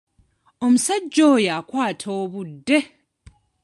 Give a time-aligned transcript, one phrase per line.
[0.65, 2.77] Omusajja oya akwata obudde.